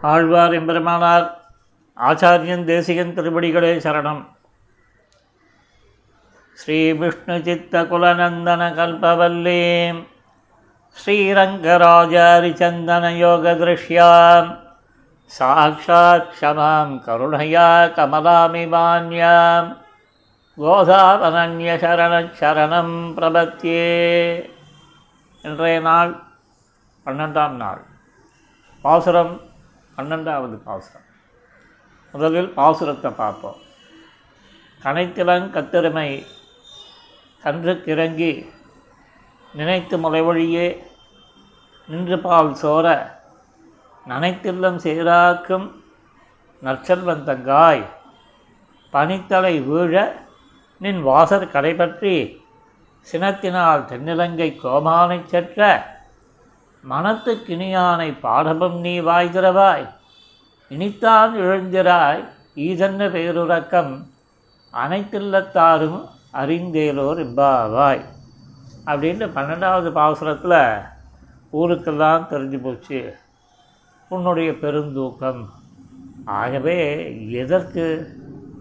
[0.00, 1.30] ஆழ்வார் எம்பெருமானார்
[1.96, 4.24] ஆச்சாரியன் தேசிகன் திருப்படிகளே சரணம்.
[6.52, 10.06] ஸ்ரீ விஷ்ணு சித்த குலநந்தன கல்பவல்லீம்
[10.96, 14.64] ஸ்ரீரங்கராஜாரிச்சந்தன யோக திருஷ்யாம்
[15.24, 19.76] சாட்சாத் க்ஷமாம் கருணையா கமலாமிமான்யாம்
[20.58, 24.44] கோதாவனன்யசரணம் பிரபத்தியே
[25.42, 26.24] இன்றைய நாள்
[27.06, 27.84] பன்னெண்டாம் நாள்.
[28.82, 29.40] பாசுரம்
[29.96, 31.06] பன்னெண்டாவது பாசுரம்.
[32.14, 33.60] முதலில் பாசுரத்தை பார்ப்போம்.
[34.82, 36.08] கனைத்திலங் கத்தெருமை
[37.44, 38.32] கன்றுக்கிறங்கி
[39.54, 40.66] நினைத்து முளைவழியே
[41.88, 42.86] நின்று பால் சோர
[44.08, 45.66] நனைத்தில்லம் சேராக்கும்
[46.62, 47.84] நற்செல்வந்தங்காய்
[48.92, 49.94] பனித்தலை வீழ
[50.80, 52.14] நின் வாசற் கடைபற்றி
[53.12, 55.68] சினத்தினால் தென்னிலங்கை கோமானைச் செற்ற
[56.90, 59.88] மனத்துக்கினியானை பாடபம் நீ வாய்திறவாய்.
[60.70, 62.24] இனித்தான் இழந்திராய்
[62.56, 64.02] ஈதன்ன பேருறக்கம்.
[64.72, 68.04] அனைத்தில்லத்தாரும் அறிந்தேலோர் இப்பாவாய்
[68.86, 70.82] அப்படின்ட்டு பன்னெண்டாவது பாசுரத்தில்
[71.52, 73.14] ஊருக்கெல்லாம் தெரிஞ்சு போச்சு.
[74.08, 75.48] உன்னுடைய பெருந்தூக்கம்.
[76.24, 76.78] ஆகவே
[77.30, 77.84] எதற்கு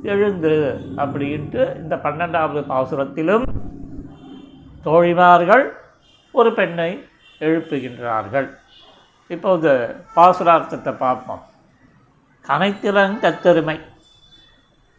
[0.03, 3.43] எழுந்து அப்படின்ட்டு இந்த பன்னெண்டாவது பாசுரத்திலும்
[4.83, 5.69] தோழிமார்கள்
[6.31, 7.03] ஒரு பெண்ணை
[7.39, 8.57] எழுப்புகின்றார்கள்.
[9.27, 11.45] இப்போது பாசுரார்த்தத்தை பார்ப்போம்.
[12.47, 13.81] கனைத்திலங் கத்தெருமை.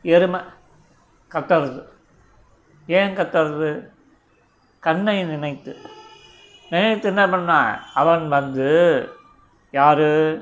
[0.02, 0.40] எருமை
[1.32, 1.84] கத்துறது.
[2.86, 3.88] ஏன் கத்துறது?
[4.80, 5.76] கண்ணை நினைத்து.
[6.70, 7.84] நினைத்து என்ன பண்ணா?
[7.94, 9.08] அவன் வந்து
[9.70, 10.38] யார்?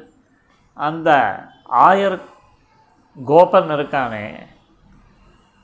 [0.75, 1.39] அந்த
[1.73, 2.21] ஆயர்
[3.25, 4.47] கோபன் இருக்கானே.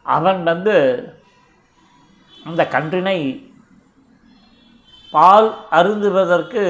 [0.02, 1.04] அவன் வந்து
[2.44, 3.49] அந்த கன்றினை
[5.10, 6.62] பால் அருந்துவதற்கு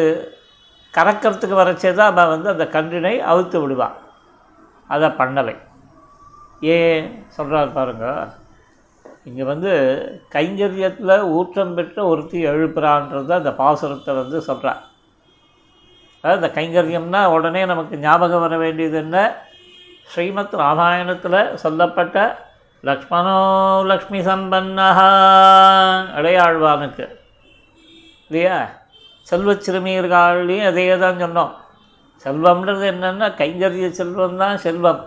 [0.95, 3.97] கறக்கிறதுக்கு வரச்சே தான் அவன் வந்து அந்த கன்றினை அவுத்து விடுவான்.
[4.89, 5.57] அதை பண்ணலை.
[6.61, 8.29] ஏன் சொல்கிறார் பாருங்க.
[9.25, 9.73] இங்கே வந்து
[10.35, 14.81] கைங்கரியத்தில் ஊற்றம் பெற்ற ஒருத்தி எழுப்புறான்றத அந்த பாசுரத்தை வந்து சொல்கிறார்
[16.25, 19.45] அதாவது இந்த கைங்கரியம்னா உடனே நமக்கு ஞாபகம் வர வேண்டியது என்ன?
[20.05, 22.37] ஸ்ரீமத் ராமாயணத்தில் சொல்லப்பட்ட
[22.85, 23.39] லக்ஷ்மணோ
[23.85, 25.09] லக்ஷ்மி சம்பன்னஹா
[26.19, 27.07] இடையாழ்வானுக்கு
[28.31, 28.59] இல்லையா?
[29.29, 31.53] செல்வச் சிறுமியர்கள்லையும் அதையே தான் சொன்னோம்.
[32.25, 35.01] செல்வம்ன்றது என்னென்னா கைங்கரிய செல்வம் தான் செல்வம்.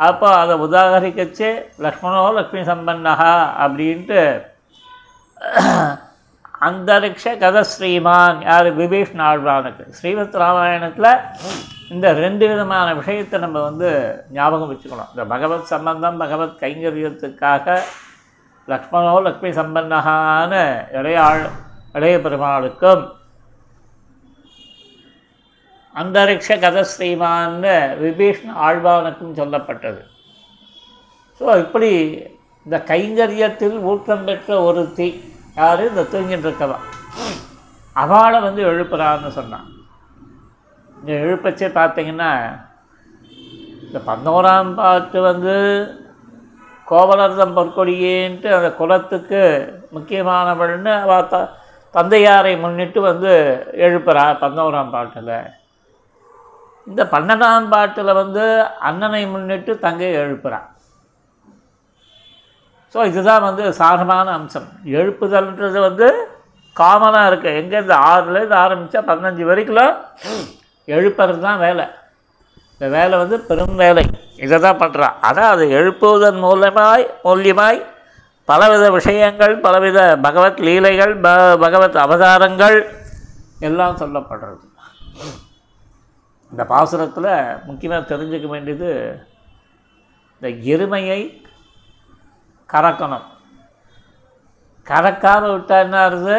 [0.00, 1.50] அப்போ அதை உதாகரிக்கச்சே
[1.84, 4.22] லக்ஷ்மணோ லக்ஷ்மி சம்பன்னஹா அப்படின்ட்டு
[6.68, 8.68] அந்தரிக்ஷ கத ஸ்ரீமான் யார்?
[8.80, 11.10] விபீஷ்ண ஆழ்வானுக்கு ஸ்ரீமத் ராமாயணத்தில்
[11.94, 13.88] இந்த ரெண்டு விதமான விஷயத்தை நம்ம வந்து
[14.36, 15.10] ஞாபகம் வச்சுக்கணும்.
[15.14, 17.76] இந்த பகவத் சம்பந்தம் பகவத் கைங்கரியத்துக்காக
[18.68, 20.62] லக்ஷ்மணோ லக்ஷ்மி சம்பன்னஹான்னு
[20.98, 21.44] இடையாள்
[21.94, 23.04] இளைய பெருமாளுக்கும்
[25.94, 30.00] அந்தரிக்ஷ கதஸ்ரீமான்னு விபீஷ்ண ஆழ்வானுக்கும் சொல்லப்பட்டது.
[31.40, 31.90] ஸோ இப்படி
[32.66, 35.08] இந்த கைங்கரியத்தில் ஊக்கம் பெற்ற ஒரு தீ
[35.56, 35.82] யார்?
[35.90, 36.78] இந்த தூங்கிட்டு இருக்கவா
[37.96, 39.66] அவளை வந்து எழுப்புறான்னு சொன்னான்.
[41.00, 42.30] இந்த எழுப்பச்சே பார்த்தீங்கன்னா
[43.86, 45.54] இந்த பதினோராம் பாட்டு வந்து
[46.90, 49.42] கோவலர்தம் பொற்கொடியேன்ட்டு அந்த குலத்துக்கு
[49.96, 51.20] முக்கியமானவள்னு அவ
[51.94, 53.32] தந்தையாரை முன்னிட்டு வந்து
[53.86, 55.36] எழுப்புறா பதினோராம் பாட்டில்.
[56.90, 58.44] இந்த பன்னெண்டாம் பாட்டில் வந்து
[58.88, 60.68] அண்ணனை முன்னிட்டு தங்கை எழுப்புறான்
[62.94, 64.66] ஸோ இதுதான் வந்து சாரமான அம்சம்.
[64.98, 66.08] எழுப்புதல்ன்றது வந்து
[66.76, 69.96] காமனாக இருக்குது எங்கேருந்து ஆறுலேருந்து ஆரம்பித்தா பதினஞ்சு வரைக்கும்
[70.88, 71.86] எழுப்புறது தான் வேலை.
[72.74, 74.04] இந்த வேலை வந்து பெரும் வேலை.
[74.44, 77.78] இதை தான் பண்ணுறான் ஆனால் அது எழுப்புவதன் மூலமாய் மூலியமாய்
[78.48, 82.76] பலவித விஷயங்கள் பலவித பகவத் லீலைகள் ப பகவத் அவதாரங்கள்
[83.58, 84.64] எல்லாம் சொல்லப்படுறது.
[86.52, 87.30] இந்த பாசுரத்தில்
[87.64, 88.90] முக்கியமாக தெரிஞ்சுக்க வேண்டியது
[90.34, 91.20] இந்த எருமையை
[92.72, 93.26] கறக்கணும்.
[94.90, 96.38] கறக்காமல் விட்டால் என்ன ஆகுது?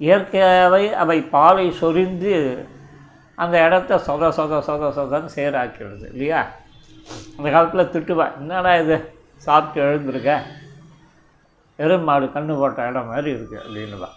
[0.00, 2.34] இயற்கையாகவே அவை பாலை சொரிந்து
[3.34, 6.40] அந்த இடத்த சொத சொத சொத சொதன்னு சேராக்கிடுது இல்லையா?
[7.38, 8.96] அந்த காலத்தில் திட்டுவா என்னடா இது?
[9.36, 10.32] சாப்பிட்டு எழுந்திருக்க?
[11.78, 14.10] எருமாடு கன்று போட்ட இடம் மாதிரி இருக்குது அப்படின்னுவா.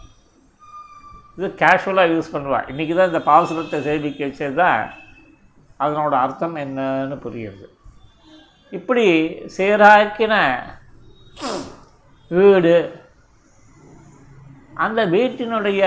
[1.37, 4.81] இது கேஷுவலாக யூஸ் பண்ணுவாள் இன்றைக்கி தான் இந்த பாசுரத்தை சேமிக்க வச்சது தான்
[5.83, 7.65] அதனோட அர்த்தம் என்னன்னு புரியுது.
[8.77, 9.05] இப்படி
[9.55, 10.35] சீராக்கின
[12.31, 12.77] வீடு
[14.85, 15.83] அந்த வீட்டினுடைய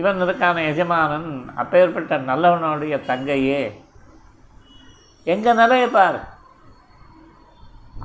[0.00, 1.30] இவன் இருக்கான எஜமானன்
[1.62, 3.62] அப்பேற்பட்ட நல்லவனுடைய தங்கையே
[5.26, 6.20] எங்கள் நிலையை பார்.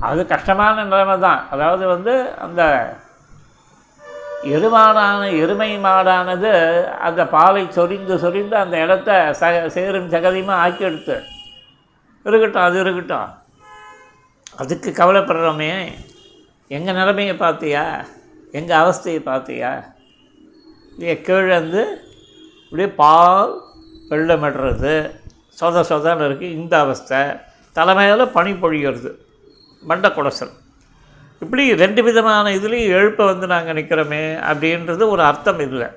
[0.00, 1.50] அது கஷ்டமான நிலைமை தான்.
[1.50, 2.62] அதாவது வந்து அந்த
[4.44, 11.22] எருமாடான எருமை மாடானது அந்த பாலை சொரிந்து சொரிந்து அந்த இடத்த ச சேரும் சகதியுமாக ஆக்கி எடுத்து
[12.24, 13.28] இருக்கட்டும் அது இருக்கட்டும்.
[14.56, 15.92] அதுக்கு கவலைப்படுறோமே.
[16.68, 18.04] எங்கள் நிலைமையை பார்த்தியா?
[18.52, 19.84] எங்கள் அவஸ்தையை பார்த்தியா?
[20.92, 21.58] இல்லையா கீழே
[22.64, 23.60] இப்படியே பால்
[24.10, 25.10] வெள்ளமிடுறது.
[25.60, 27.18] சொத சொதன்னு இருக்குது இந்த அவஸ்தை.
[27.72, 29.26] தலைமையில் பனி பொழிகிறது
[29.82, 30.52] மண்டை குடசல்
[31.42, 35.88] இப்படி ரெண்டு விதமான இதுலேயும் எழுப்ப வந்து நாங்கள் நிற்கிறோமே அப்படின்றது ஒரு அர்த்தம் இல்லை.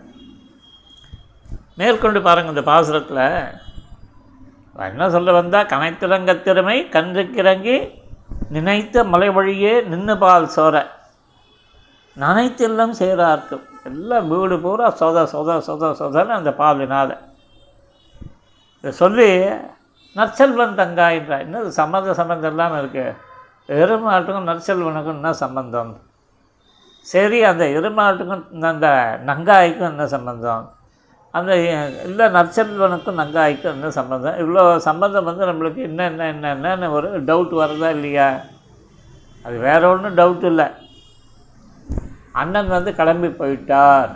[1.80, 3.24] மேற்கொண்டு பாருங்கள் இந்த பாசுரத்தில்
[4.90, 7.78] என்ன சொல்ல வந்தால் கனைத்திறங்க திறமை கன்றுக்கிறங்கி
[8.56, 10.76] நினைத்த மலை வழியே நின்று பால் சோர
[12.18, 17.14] நனைத்தெல்லாம் சேரார்க்கும் எல்லாம் வீடு பூரா சொத சொத சொத சொதன்னு அந்த பாலினால்.
[18.84, 19.28] இதை சொல்லி
[20.16, 23.18] நற்செல்வன் தங்காயின்றார் இன்னும் சம்மந்த சம்மந்தம் இல்லாமல் இருக்குது
[23.70, 25.92] எருமாட்டுக்கும் நற்செல்வனுக்கும் என்ன சம்பந்தம்?
[27.06, 28.88] சரி அந்த எருமாட்டுக்கும் அந்த
[29.26, 30.64] நங்காய்க்கும் என்ன சம்பந்தம்?
[31.32, 31.52] அந்த
[32.08, 34.38] இல்லை நற்செல்வனுக்கும் நங்காய்க்கும் என்ன சம்பந்தம்?
[34.38, 38.30] இவ்வளோ சம்பந்தம் வந்து நம்மளுக்கு என்ன என்ன என்ன என்னன்னு ஒரு டவுட் வருதா இல்லையா?
[39.44, 40.68] அது வேற ஒன்றும் டவுட் இல்லை.
[42.32, 44.12] அண்ணன் வந்து கிளம்பி போயிட்டார்.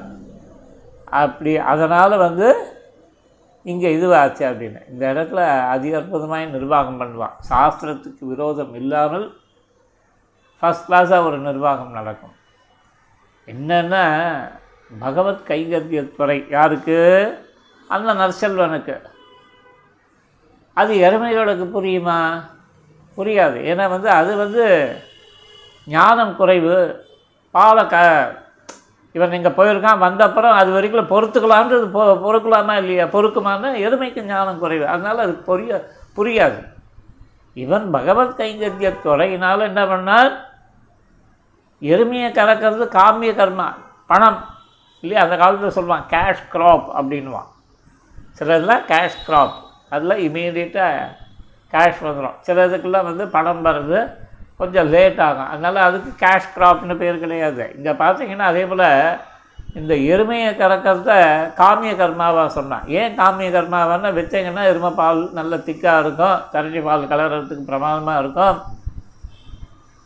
[1.05, 2.74] அப்படி அதனால் வந்து
[3.65, 7.31] இங்கே இதுவாச்சு அப்படின்னு இந்த இடத்துல அதி அற்புதமாக நிர்வாகம் பண்ணுவான்.
[7.49, 9.37] சாஸ்திரத்துக்கு விரோதம் இல்லாமல்
[10.61, 12.33] ஃபஸ்ட் கிளாஸாக ஒரு நிர்வாகம் நடக்கும்.
[13.45, 14.31] என்னென்னா
[14.99, 16.99] பகவத் கைங்கரியத்துறை யாருக்கு?
[17.87, 19.01] அந்த நற்செல்வனுக்கு.
[20.73, 22.43] அது எருமைகளுக்கு புரியுமா?
[23.17, 23.57] புரியாது.
[23.71, 24.95] ஏன்னா வந்து அது வந்து
[25.85, 27.05] ஞானம் குறைவு.
[27.51, 28.44] பால க
[29.15, 33.05] இவன் இங்கே போயிருக்கான் வந்த அப்புறம் அது வரைக்கும் பொறுத்துக்கலான்றது பொ பொறுக்கலாமா இல்லையா?
[33.05, 34.87] பொறுக்குமான்னு எருமைக்கு ஞானம் குறைவு.
[34.87, 36.59] அதனால் அது புரிய புரியாது.
[37.53, 40.33] இவன் பகவத் கைங்கரிய துறையினால் என்ன பண்ணார்
[41.81, 43.67] எருமையை கறக்கிறது காமிய கர்மா
[44.07, 44.39] பணம்.
[44.99, 45.23] இல்லையா?
[45.23, 47.49] அந்த காலத்தில் சொல்லுவான் கேஷ் க்ராப் அப்படின்வான்
[48.39, 49.55] சிலதெல்லாம் கேஷ் க்ராப்
[49.89, 51.07] அதில் இமீடியட்டாக
[51.71, 53.99] கேஷ் வந்துடும் சிலதுக்கெல்லாம் வந்து பணம் வருது.
[54.59, 55.49] கொஞ்சம் லேட் ஆகும்.
[55.53, 57.63] அதனால் அதுக்கு கேஷ் க்ராப்னு பேர் கிடையாது.
[57.77, 58.87] இங்கே பார்த்தீங்கன்னா அதே போல்
[59.79, 61.13] இந்த எருமையை கறக்கிறத
[61.61, 66.37] காமிய கர்மாவாக சொன்னான் ஏன் காமிய கர்மாவான்னு வச்சிங்கன்னா எருமை பால் நல்ல திக்காக இருக்கும்.
[66.53, 68.57] கரண்டி பால் கலர்றதுக்கு பிரமாதமாக இருக்கும்.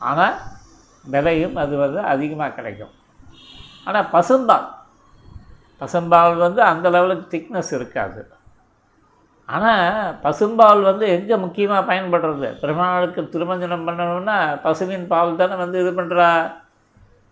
[0.10, 0.36] ஆனால்
[1.14, 2.94] விலையும் அது வந்து அதிகமாக கிடைக்கும்.
[3.88, 4.68] ஆனால் பசும்பால்
[5.82, 8.22] பசும்பால் வந்து அந்த லெவலுக்கு திக்னஸ் இருக்காது.
[9.50, 9.86] ஆனால்
[10.24, 12.48] பசும்பால் வந்து எங்கே முக்கியமாக பயன்படுறது?
[12.62, 14.36] பெருமாளுக்கு திருமஞ்சனம் பண்ணணும்னா
[14.66, 16.28] பசுவின் பால் தானே வந்து இது பண்ணுறா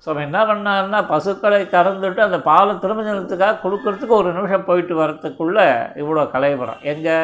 [0.03, 5.65] ஸோ அவன் என்ன பண்ணான்னா பசுக்களை கறந்துட்டு அந்த பாலை திருமஞ்சனத்துக்காக கொடுக்கறதுக்கு ஒரு நிமிஷம் போயிட்டு வரத்துக்குள்ளே
[6.01, 7.17] இவ்வளோ கலைவரம் எங்கே?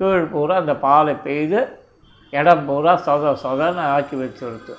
[0.00, 1.60] கீழ் பூரா அந்த பாலை பெய்து
[2.32, 4.74] இடம் பூரா சொத சொதன்னு ஆக்கி வச்சுருது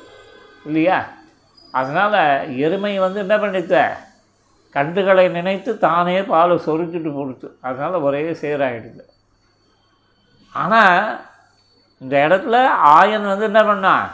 [0.65, 0.97] இல்லையா?
[1.73, 2.19] அதனால்
[2.65, 3.77] எருமை வந்து என்ன பண்ணித்த
[4.75, 9.03] கண்டுகளை நினைத்து தானே பாலை சொருக்கிட்டு கொடுத்து அதனால் ஒரே சேராகிடுது
[10.53, 11.19] ஆனால்
[11.97, 14.07] இந்த இடத்துல ஆயன் வந்து என்ன பண்ணான்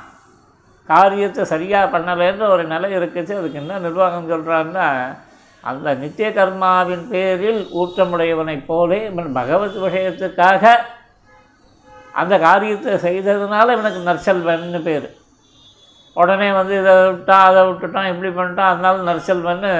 [0.85, 3.37] காரியத்தை சரியாக பண்ணலைன்ற ஒரு நிலை இருக்குச்சு.
[3.37, 5.17] அதுக்கு என்ன நிர்வாகம் சொல்கிறான்னா
[5.61, 10.75] அந்த நித்திய கர்மாவின் பேரில் ஊற்றமுடையவனைப் போலே இவன் பகவத் விஷயத்துக்காக
[12.13, 15.15] அந்த காரியத்தை செய்ததுனால இவனுக்கு நற்செல்வன்னு பேர்.
[16.13, 19.71] உடனே வந்து இதை விட்டான் அதை விட்டுட்டான் இப்படி பண்ணிட்டான் அதனால நற்செல்வன்னு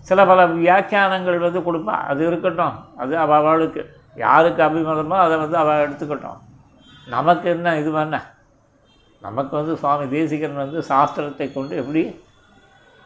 [0.00, 2.06] சில பல வியாக்கியானங்கள் வந்து கொடுப்பான்.
[2.06, 3.95] அது இருக்கட்டும் அது அவளுக்கு.
[4.16, 6.38] யாருக்கு அபிமதமோ அதை வந்து அவள் எடுத்துக்கட்டும்.
[7.06, 8.34] நமக்கு என்ன இது என்ன?
[9.22, 12.20] நமக்கு வந்து சுவாமி தேசிகன் வந்து சாஸ்திரத்தை கொண்டு எப்படி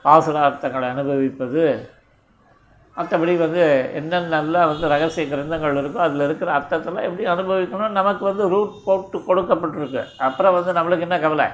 [0.05, 1.91] பாசுரார்த்தங்களை அனுபவிப்பது?
[2.97, 8.75] மற்றபடி வந்து என்னென்னலாம் வந்து ரகசிய கிரந்தங்கள் இருக்கோ அதில் இருக்கிற அர்த்தத்தெல்லாம் எப்படி அனுபவிக்கணும் நமக்கு வந்து ரூட்
[8.85, 10.05] போட்டு கொடுக்கப்பட்டிருக்கு.
[10.17, 11.47] அப்புறம் வந்து நம்மளுக்கு என்ன கவலை?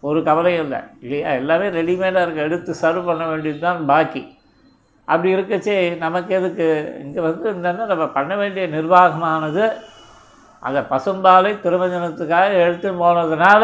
[0.00, 0.78] ஒரு கவலையும் இல்லை.
[1.00, 1.30] இல்லையா?
[1.30, 4.40] எல்லாமே ரெடிமேடாக இருக்குது எடுத்து சர்வ் பண்ண வேண்டியது தான் பாக்கி.
[5.08, 6.66] அப்படி இருக்கச்சே நமக்கு எதுக்கு?
[7.04, 9.64] இங்கே வந்து என்னென்னா நம்ம பண்ண வேண்டிய நிர்வாகமானது
[10.62, 13.62] அந்த பசும்பாலை திருமஞ்சனத்துக்காக எடுத்து போனதுனால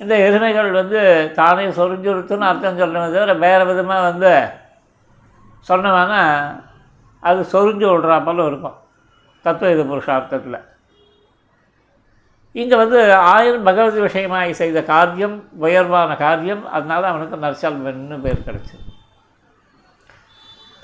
[0.00, 1.00] இந்த எருமைகள் வந்து
[1.34, 4.32] தானே சொரிஞ்சுருத்துன்னு அர்த்தம் சொல்லணுமே தவிர வேறு விதமாக வந்து
[5.68, 6.22] சொன்னவனா
[7.22, 8.78] அது சொரிஞ்சு விடுறா போல இருக்கும்
[9.44, 10.58] தத்துவ இது புருஷார்த்தத்தில்.
[12.54, 18.82] இங்கே வந்து ஆயிரம் பகவத் விஷயமாய் செய்த காரியம் உயர்வான காரியம் அதனால அவனுக்கு நற்செல்வன்னு பேர் கிடச்சிது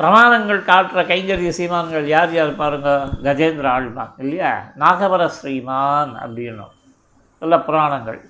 [0.00, 2.90] பிரமாணங்கள் காட்டுற கைங்கரிய சீமான்கள் யார் யார் பாருங்க?
[3.25, 4.52] கஜேந்திர ஆழ்வான் இல்லையா?
[4.78, 6.71] நாகவர ஸ்ரீமான் அப்படின்னும்.
[7.38, 8.21] நல்ல புராணங்கள்.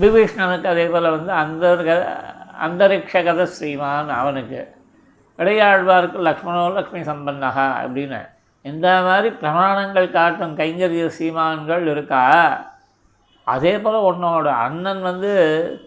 [0.00, 1.88] விபீஷ்ணனுக்கு அதே போல் வந்து அந்தர்க
[2.66, 4.60] அந்தரிக்ஷகத ஸ்ரீமான் அவனுக்கு.
[5.38, 8.20] இடையாழ்வாருக்கு லக்ஷ்மணோ லக்ஷ்மி சம்பந்தகா அப்படின்னு.
[8.62, 12.22] இந்த மாதிரி பிரமாணங்கள் காட்டும் கைங்கரிய சீமான்கள் இருக்கா?
[13.44, 15.32] அதே போல் உன்னோட அண்ணன் வந்து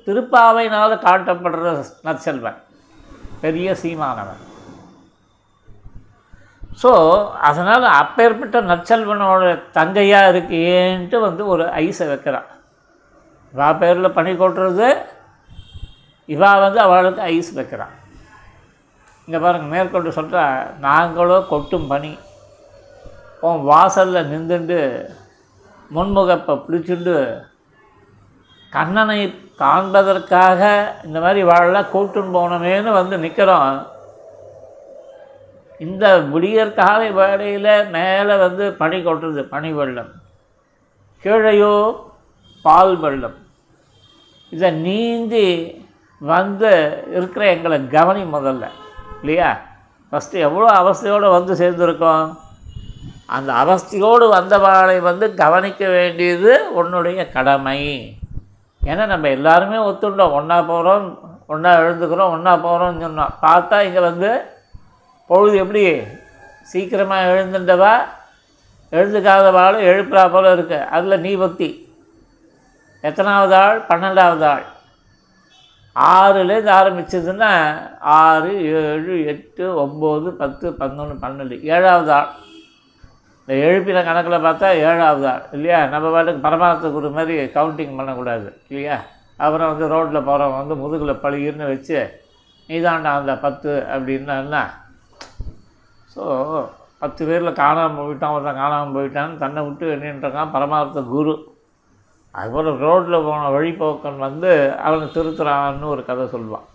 [0.08, 2.60] திருப்பாவையினால் காட்டப்படுற நற்செல்வன்.
[3.46, 4.44] பெரிய சீமானவன்
[6.82, 6.92] ஸோ
[7.50, 9.44] அதனால் அப்பேற்பட்ட நற்செல்வனோட
[9.78, 12.50] தங்கையாக இருக்கேன்ட்டு வந்து ஒரு ஐஸை வைக்கிறான்.
[13.54, 14.90] இவா பேரில் பணி கொட்டுறது
[16.30, 17.96] இவா வந்து அவளுக்கு ஐஸ் வைக்கிறான்.
[19.28, 20.44] இங்கே பாருங்கள் மேற்கொண்டு சொல்கிறா
[20.88, 22.14] நாங்களோ கொட்டும் பனி
[23.48, 24.80] உன் வாசலில் நின்றுண்டு
[25.96, 27.18] முன்முகப்பை பிடிச்சிண்டு
[28.74, 29.20] கண்ணனை
[29.62, 30.62] காண்பதற்காக
[31.08, 33.78] இந்த மாதிரி வாழலாம் கூட்டுன்னு போனோமேன்னு வந்து நிற்கிறோம்
[35.80, 40.12] இந்த விடியற் காலை வேளையில் மேலே வந்து பனி கொட்டுறது பனி வெள்ளம்.
[41.24, 41.96] கீழையோ
[42.62, 43.38] பால் வெள்ளம்.
[44.50, 45.48] இதை நீந்தி
[46.20, 46.72] வந்து
[47.12, 48.68] இருக்கிற எங்களை கவனி முதல்ல
[49.20, 49.60] இல்லையா?
[50.12, 52.38] ஃபஸ்ட்டு எவ்வளோ அவஸ்தையோடு வந்து சேர்ந்துருக்கோம்?
[53.26, 57.80] அந்த அவஸ்தையோடு வந்தவாளை வந்து கவனிக்க வேண்டியது உன்னுடைய கடமை.
[58.84, 60.32] ஏன்னா நம்ம எல்லாருமே ஒத்துண்டோம்.
[60.32, 61.08] ஒன்றா போகிறோம்
[61.48, 63.34] ஒன்றா எழுந்துக்கிறோம் ஒன்றா போகிறோம்னு சொன்னோம்.
[63.42, 64.30] பார்த்தா இங்கே வந்து
[65.28, 66.04] பொழுது எப்படி?
[66.62, 67.98] சீக்கிரமாக எழுந்துட்டவா
[68.92, 70.82] எழுந்துக்காதவாளும் எழுப்புறா போல இருக்கு.
[70.82, 71.96] அதில் நீ பக்தி.
[73.02, 73.86] எத்தனாவது ஆள்?
[73.90, 74.64] பன்னெண்டாவது ஆள்.
[75.96, 81.62] ஆறுலேருந்து ஆரம்பிச்சதுன்னா ஆறு ஏழு எட்டு ஒம்பது பத்து பதினொன்று பன்னெண்டு.
[81.62, 82.28] ஏழாவது ஆள்.
[83.46, 85.42] இந்த எழுப்பின கணக்கில் பார்த்தா ஏழாவது ஆள்.
[85.52, 85.86] இல்லையா?
[85.86, 88.62] நம்ம பாட்டுக்கு பரமார்த்த குரு மாதிரி கவுண்டிங் பண்ணக்கூடாது.
[88.68, 89.02] இல்லையா?
[89.38, 92.22] அப்புறம் வந்து ரோட்டில் போகிறவங்க வந்து முதுகில் பழியின்னு வச்சு
[92.68, 94.86] நீதாண்டா அந்த பத்து அப்படின்னா என்ன
[96.18, 96.26] ஸோ
[97.02, 101.36] பத்து பேரில் காணாமல் போயிட்டான் ஒருத்தன் காணாமல் போயிட்டான்னு தன்னை விட்டு நின்றுருக்கான் பரமார்த்த குரு.
[102.34, 104.52] அதுபோல் ரோட்டில் போன வழிபோக்கன் வந்து
[104.86, 106.66] அவனை திருத்துறான்னு ஒரு கதை சொல்லுவான்.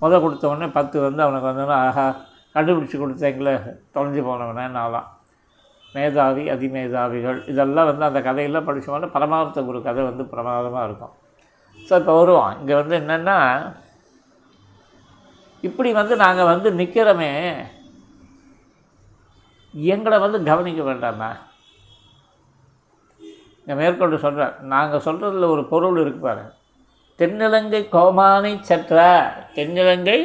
[0.00, 2.06] முத கொடுத்த உடனே பத்து வந்து அவனுக்கு வந்து ஆஹா
[2.54, 3.54] கண்டுபிடிச்சி கொடுத்தீங்களே
[3.94, 5.08] தொலைஞ்சு போனவனே நாளாம்
[5.94, 11.14] மேதாவி அதிமேதாவிகள் இதெல்லாம் வந்து அந்த கதையெல்லாம் படித்தோம்னா பரமார்த்த குரு கதை வந்து பிரமாதமாக இருக்கும்.
[11.88, 13.38] ஸோ இப்போ வருவோம் இங்கே வந்து என்னென்னா
[15.68, 17.32] இப்படி வந்து நாங்கள் வந்து நிற்கிறோமே
[19.92, 21.30] எங்களை வந்து கவனிக்க வேண்டாமா
[23.58, 26.44] இங்கே மேற்கொண்டு சொல்கிறேன் நாங்கள் சொல்கிறதுல ஒரு பொருள் இருக்கு பாரு.
[27.18, 28.96] தென்னிலங்கை கோமானை சற்ற
[29.54, 30.18] தென்னிலங்கை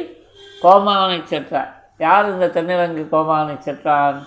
[0.62, 4.18] கோமானை சற்ற யார் இந்த தென்னிலங்கை கோமானை சற்றான்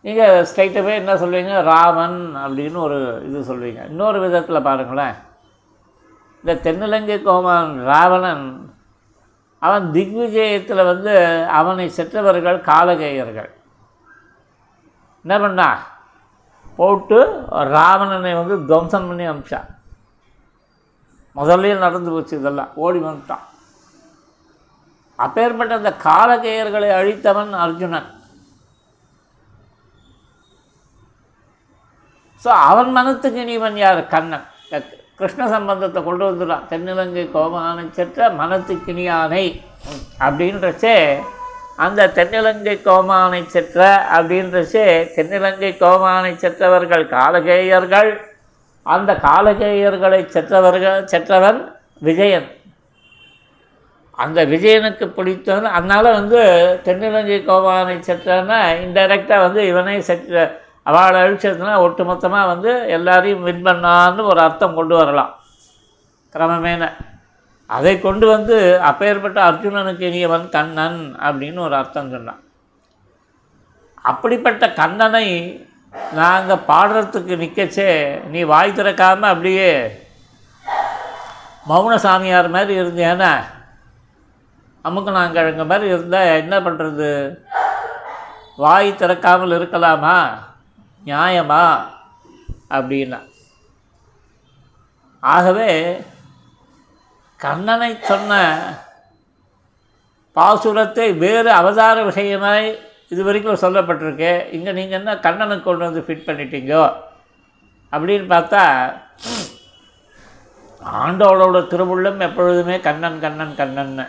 [0.00, 1.62] நீங்கள் ஸ்ட்ரைட்டாகவே என்ன சொல்வீங்க?
[1.62, 3.88] ராமன் அப்படின்னு ஒரு இது சொல்வீங்க.
[3.88, 5.14] இன்னொரு விதத்தில் பாருங்களேன்.
[6.44, 8.46] இந்த தென்னிலங்கை கோமான் ராவணன்
[9.58, 11.12] அவன் திக்விஜயத்தில் வந்து
[11.46, 13.50] அவனை செற்றவர்கள் காலகேயர்கள்.
[15.24, 15.68] என்ன பண்ணா?
[16.78, 17.18] போட்டு
[17.74, 19.70] ராவணனை வந்து துவம்சம் பண்ணி அனுப்பிச்சான்
[21.36, 22.72] முதல்ல நடந்து போச்சு இதெல்லாம்.
[22.84, 23.44] ஓடி வந்துட்டான்.
[25.24, 28.08] அப்பேற்பட்ட அந்த காலகேயர்களை அழித்தவன் அர்ஜுனன்.
[32.44, 34.00] ஸோ அவன் மனத்துக்கு இனிவன் யார்?
[34.14, 34.46] கண்ணன்.
[35.18, 39.44] கிருஷ்ண சம்பந்தத்தை கொண்டு வந்துடான் தென்னிலங்கை கோமானை செற்ற மனத்துக்கினியானை
[40.26, 40.96] அப்படின்றச்சே
[41.76, 44.84] அந்த தென்னிலங்கை கோமானை செற்ற அப்படின்றச்சே
[45.16, 48.10] தென்னிலங்கை கோமானை செற்றவர்கள் காலகேயர்கள்.
[48.82, 51.60] அந்த காலகேயர்களை செற்றவர்கள் செற்றவன்
[51.98, 52.48] விஜயன்.
[54.10, 56.40] அந்த விஜயனுக்கு பிடித்தவன் அதனால் வந்து
[56.84, 64.40] தென்னிலங்கை கோமானை செற்றன்னா இன்டைரக்டாக வந்து இவனே செற்ற அவளை அழிச்சதுன்னா ஒட்டுமொத்தமாக வந்து எல்லாரையும் வின் பண்ணான்னு ஒரு
[64.40, 65.40] அர்த்தம் கொண்டு வரலாம்.
[66.32, 66.92] கிரமமேன.
[67.66, 72.42] அதை கொண்டு வந்து அப்பேற்பட்ட அர்ஜுனனுக்கு இனியவன் கண்ணன் அப்படின்னு ஒரு அர்த்தம் சொன்னான்.
[74.02, 75.26] அப்படிப்பட்ட கண்ணனை
[76.12, 77.90] நாங்கள் பாடுறதுக்கு நிற்கச்சே
[78.26, 80.00] நீ வாய் திறக்காமல் அப்படியே
[81.68, 83.32] மௌன சாமியார் மாதிரி இருந்தேன்னா
[84.84, 87.38] அமுக்கு நாங்கள் மாதிரி இருந்தால் என்ன பண்ணுறது
[88.56, 90.16] வாய் திறக்காமல் இருக்கலாமா?
[91.04, 91.64] நியாயமா?
[92.70, 93.20] அப்படின்னா.
[95.20, 95.70] ஆகவே
[97.40, 98.32] கண்ணனை சொன்ன
[100.36, 102.66] பாசுரத்தை வேறு அவதார விஷயமாய்
[103.12, 104.30] இது வரைக்கும் சொல்லப்பட்டிருக்கு.
[104.56, 106.84] இங்கே நீங்கள் என்ன கண்ணனுக்கு கொண்டு வந்து ஃபிட் பண்ணிட்டீங்கோ?
[107.92, 108.62] அப்படின்னு பார்த்தா
[111.02, 114.06] ஆண்டோளோட திருவுள்ளம் எப்பொழுதுமே கண்ணன் கண்ணன் கண்ணன்னு.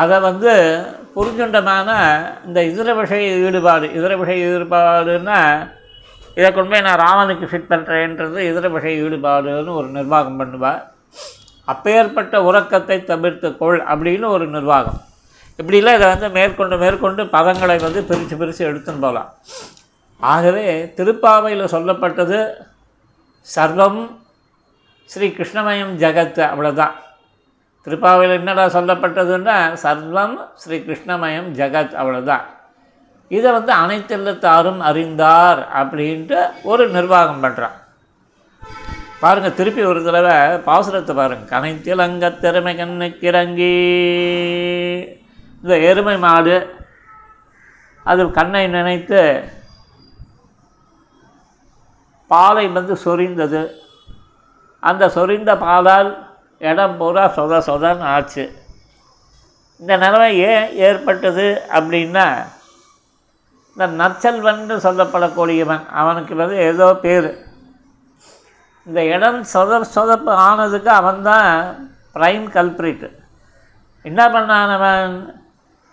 [0.00, 0.52] அதை வந்து
[1.14, 1.90] புரிஞ்சுண்டமான
[2.46, 5.38] இந்த இதர விஷய ஈடுபாடு இதர விஷய ஈடுபாடுன்னா
[6.38, 10.82] இதை கொண்டு போய் நான் ராமனுக்கு ஃபிட் பண்ணுறேன்றது இதர விஷய ஈடுபாடுன்னு ஒரு நிர்வாகம் பண்ணுவாள்
[11.72, 15.00] அப்பேற்பட்ட உறக்கத்தை தவிர்த்து கொள் அப்படின்னு ஒரு நிர்வாகம்.
[15.58, 19.30] இப்படிலாம் இதை வந்து மேற்கொண்டு மேற்கொண்டு பதங்களை வந்து பிரித்து பிரித்து எடுத்துன்னு போகலாம்.
[20.20, 20.66] ஆகவே
[20.98, 22.38] திருப்பாவையில் சொல்லப்பட்டது
[23.54, 24.00] சர்வம்
[25.10, 26.94] ஸ்ரீ கிருஷ்ணமயம் ஜகத் அவ்வளோதான்
[27.86, 32.44] திருப்பாவையில் என்னடா சொல்லப்பட்டதுன்னா சர்வம் ஸ்ரீ கிருஷ்ணமயம் ஜகத் அவ்வளோதான்
[33.28, 37.76] இதை வந்து அனைத்தில்லத்தாரும் அறிந்தார் அப்படின்ட்டு ஒரு நிர்வாகம் பண்ணுறான்
[39.20, 40.34] பாருங்கள் திருப்பி ஒரு தடவை
[40.66, 41.44] பாசுரத்தை பாருங்க.
[41.52, 43.74] கனைத்திலங்க திறமை கண்ணு கிறங்கி
[45.60, 46.56] இந்த எருமை மாடு
[48.10, 49.20] அது கண்ணை நினைத்து
[52.30, 53.62] பாலை வந்து சொரிந்தது.
[54.82, 56.10] அந்த சொரிந்த பாலால்
[56.68, 58.44] இடம் பூரா சொத சொதன்னு ஆச்சு.
[59.80, 61.46] இந்த நிலைமை ஏன் ஏற்பட்டது
[61.78, 62.26] அப்படின்னா
[63.72, 67.28] இந்த நற்செல்வன் சொல்லப்படக்கூடியவன் அவனுக்கு வந்து ஏதோ பேர்.
[68.86, 71.50] இந்த இடம் சொத சொதப்பு ஆனதுக்கு அவன்தான்
[72.14, 73.08] ப்ரைம் கல்ப்ரிட்டு
[74.02, 75.42] என்ன பண்ணான் அவன்?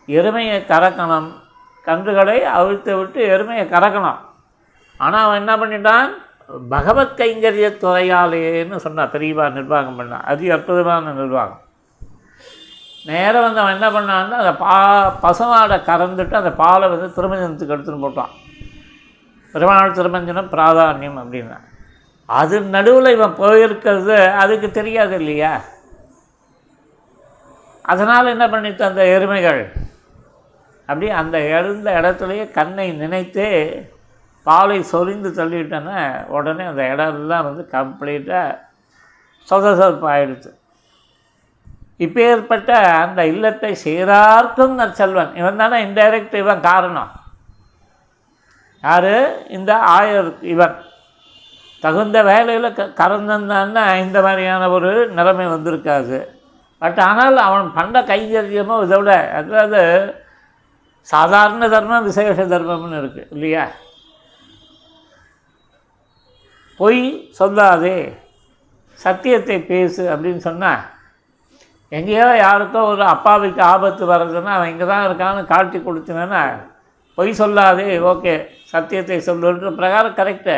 [0.07, 1.29] எருமையை கறக்கணும்.
[1.85, 4.19] கன்றுகளை அவிழ்த்து விட்டு எருமையை கறக்கணும்.
[4.97, 6.09] ஆனால் அவன் என்ன பண்ணிட்டான்?
[6.69, 9.11] பகவத் கைங்கரிய துறையாலேன்னு சொன்னான்.
[9.11, 11.61] பெரியவா நிர்வாகம் பண்ணான் அதி அற்புதமான நிர்வாகம்.
[13.05, 14.75] நேராக வந்து அவன் என்ன பண்ணான்னா அந்த பா
[15.23, 18.33] பசுமாடை கறந்துட்டு அந்த பாலை வந்து திருமஞ்சனத்துக்கு எடுத்துன்னு போட்டான்.
[19.51, 21.59] பெருமாள் திருமஞ்சனம் பிராதானியம் அப்படின்னா.
[22.25, 25.61] அது நடுவில் இவன் போயிருக்கிறது அதுக்கு தெரியாது இல்லையா?
[27.81, 29.71] அதனால் என்ன பண்ணிட்டு அந்த எருமைகள்?
[30.85, 33.45] அப்படி அந்த எழுந்த இடத்துலையே கண்ணை நினைத்து
[34.43, 38.59] பாலை சொரிந்து தள்ளிவிட்டோன்னா உடனே அந்த இடம்லாம் வந்து கம்ப்ளீட்டாக
[39.49, 40.51] சொதசொதப்பு ஆயிடுச்சு.
[41.97, 45.35] இப்போ ஏற்பட்ட அந்த இல்லத்தை சீரார்க்கும் நற்செல்வன்.
[45.35, 47.11] இவன் தானே இன்டைரக்ட் இவன் காரணம்.
[48.81, 49.47] யார்?
[49.47, 50.75] இந்த ஆயர் இவன்.
[51.83, 56.17] தகுந்த வேலையில் க கறந்தான்னா இந்த மாதிரியான ஒரு நிலைமை வந்திருக்காது.
[56.81, 59.81] பட் ஆனால் அவன் பண்ண கைங்கரியமோ விட அதாவது
[61.07, 63.65] சாதாரண தர்மம் விசேஷ தர்மம்னு இருக்குது இல்லையா?
[66.79, 67.01] பொய்
[67.39, 67.97] சொல்லாதே
[68.99, 70.81] சத்தியத்தை பேசு அப்படின்னு சொன்னால்
[71.91, 76.43] எங்கேயோ யாருக்கோ ஒரு அப்பாவுக்கு ஆபத்து வர்றதுன்னா அவன் இங்கே தான் இருக்கான்னு காட்டி கொடுத்தீங்கன்னா
[77.17, 78.33] பொய் சொல்லாதே ஓகே
[78.71, 80.55] சத்தியத்தை சொல்லுன்ற பிரகாரம் கரெக்டு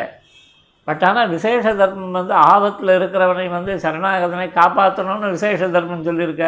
[0.88, 6.46] பட் ஆனால் விசேஷ தர்மம் வந்து ஆபத்தில் இருக்கிறவனை வந்து சரணாகதனை காப்பாற்றணும்னு விசேஷ தர்மம் சொல்லியிருக்க.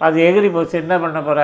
[0.00, 1.42] அது எகிரி போச்சு என்ன பண்ண போகிற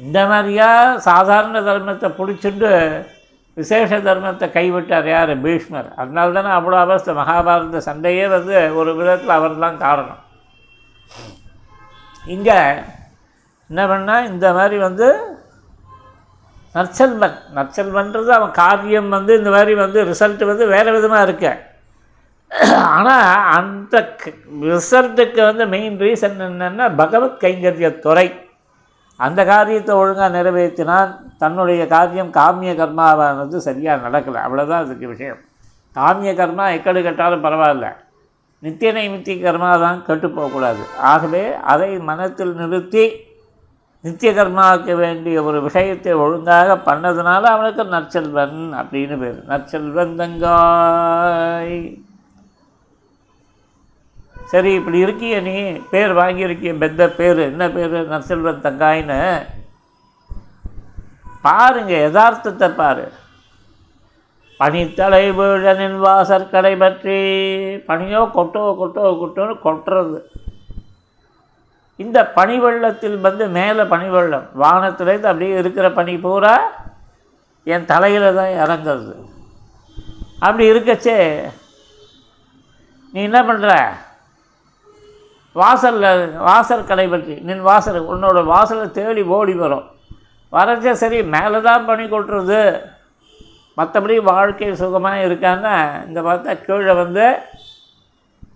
[0.00, 0.70] இந்த மாதிரியா
[1.06, 2.72] சாதாரண தர்மத்தை பிடிச்சிட்டு
[3.56, 5.32] விசேஷ தர்மத்தை கைவிட்டார் யார்?
[5.44, 5.88] பீஷ்மர்.
[6.00, 10.20] அதனால தானே அவ்வளோ அவஸ்தை மகாபாரத சண்டையே வந்து ஒரு விதத்தில் அவர் தான் காரணம்.
[12.24, 12.60] இங்கே
[13.70, 15.08] என்ன பண்ணால் இந்த மாதிரி வந்து
[16.72, 17.36] நற்செல்வன்.
[17.54, 21.52] நற்செல்வன்றது அவன் காரியம் வந்து இந்த மாதிரி வந்து ரிசல்ட்டு வந்து வேறு விதமாக இருக்கு.
[22.74, 24.16] ஆனால் அந்த
[24.60, 28.48] ரிசல்ட்டுக்கு வந்து மெயின் ரீசன் என்னென்னா பகவத் கைங்கரிய துறை.
[29.16, 34.40] அந்த காரியத்தை ஒழுங்காக நிறைவேற்றினால் தன்னுடைய காரியம் காமிய கர்மாவானது சரியாக நடக்கலை.
[34.46, 35.36] அவ்வளோதான் அதுக்கு விஷயம்.
[35.94, 37.92] காமிய கர்மா எக்கடு கட்டாலும் பரவாயில்ல.
[38.58, 40.78] நித்திய நைமித்திய கர்மா தான் கெட்டு போகக்கூடாது.
[41.00, 43.26] ஆகவே அதை மனத்தில் நிறுத்தி
[44.04, 49.40] நித்திய கர்மாவுக்கு வேண்டிய ஒரு விஷயத்தை ஒழுங்காக பண்ணதுனால அவனுக்கு நற்செல்வன் அப்படின்னு பேர்.
[49.46, 51.78] நற்செல்வன் தங்காய்
[54.44, 55.54] சரி இப்படி இருக்கிய நீ.
[55.90, 57.38] பேர் வாங்கியிருக்கிய பெத்த பேர்.
[57.38, 58.06] என்ன பேர்?
[58.06, 59.46] நற்செல்வன் தங்காயின்னு
[61.42, 63.12] பாருங்க யதார்த்தத்தை பாரு.
[64.60, 67.18] பனித்தலை வீழனின் வாசற்கடை பற்றி.
[67.88, 70.18] பனியோ கொட்டோ கொட்டோ கொட்டோன்னு கொட்டுறது.
[71.98, 76.52] இந்த பனி வெள்ளத்தில் வந்து மேலே பனி வெள்ளம் வானத்துலேருந்து அப்படியே இருக்கிற பனி பூரா
[77.66, 79.14] என் தலையில் தான் இறங்குறது
[80.46, 81.16] அப்படி இருக்கச்சே.
[83.14, 83.70] நீ என்ன பண்ணுற
[85.56, 86.10] வாசலில்
[86.48, 89.86] வாசல் கடை பற்றி நின் வாசல் உன்னோட வாசலை தேடி ஓடி வரும்.
[90.52, 92.60] வரச்ச சரி மேலே தான் பனி கொட்டுறது.
[93.78, 95.74] மற்றபடி வாழ்க்கை சுகமாக இருக்கான்னா
[96.08, 97.26] இந்த பார்த்தா கீழே வந்து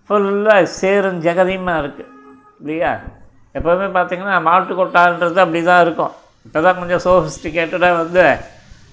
[0.07, 2.11] ஃபுல்லாக சேரும் ஜெகதியமாக இருக்குது
[2.61, 2.93] இல்லையா?
[3.57, 6.13] எப்போவுமே பார்த்திங்கன்னா மாட்டுக்கொட்டான்றது அப்படி தான் இருக்கும்.
[6.47, 8.25] இப்போ தான் கொஞ்சம் சோஃபிஸ்டிகேட்டடாக வந்து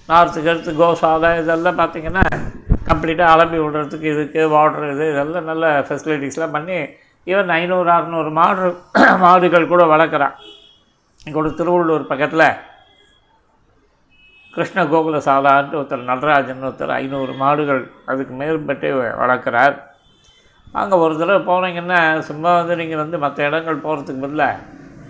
[0.09, 2.23] நார்த்து கருத்து கோசாலை இதெல்லாம் பார்த்திங்கன்னா
[2.89, 6.77] கம்ப்ளீட்டாக அலம்பி விடுறதுக்கு இதுக்கு ஓடுறது இது இதெல்லாம் நல்ல ஃபெசிலிட்டிஸ்லாம் பண்ணி
[7.31, 8.67] ஈவன் ஐநூறு அறநூறு மாடு
[9.23, 10.35] மாடுகள் கூட வளர்க்குறான்.
[11.25, 12.47] இங்கே ஒரு திருவள்ளூர் பக்கத்தில்
[14.53, 18.89] கிருஷ்ண கோகுல சாலான்ட்டு ஒருத்தர் நடராஜன் ஒருத்தர் ஐநூறு மாடுகள் அதுக்கு மேற்பட்டு
[19.21, 19.75] வளர்க்குறார்.
[20.73, 24.65] அங்கே ஒரு தடவை போனீங்கன்னா சும்மா வந்து நீங்கள் வந்து மற்ற இடங்கள் போகிறதுக்கு பதிலாக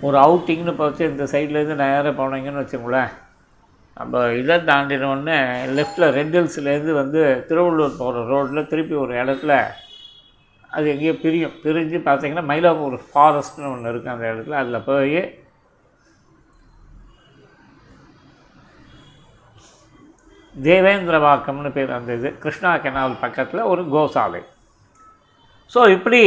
[0.08, 3.12] ஒரு அவுட்டிங்னு போச்சு இந்த சைட்லேருந்து நேராக போனீங்கன்னு வச்சுங்களேன்
[3.98, 5.38] நம்ம இதை தாண்டினோடனே
[5.78, 9.54] லெஃப்ட்டில் ரெட் ஹில்ஸ்லேருந்து வந்து திருவள்ளூர் போகிற ரோட்டில் திருப்பி ஒரு இடத்துல
[10.76, 11.54] அது எங்கேயோ பிரியும்.
[11.64, 14.60] பிரிஞ்சு பார்த்தீங்கன்னா மயிலாப்பூர் ஃபாரஸ்ட்னு ஒன்று இருக்குது அந்த இடத்துல.
[14.62, 15.20] அதில் போய்
[20.56, 24.42] தேவேந்திரவாக்கம்னு பேர் அந்த இது கிருஷ்ணா கெனால் பக்கத்தில் ஒரு கோசாலை.
[25.74, 26.22] ஸோ இப்படி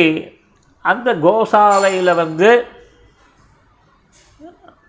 [0.85, 2.49] அந்த கோசாலையில் வந்து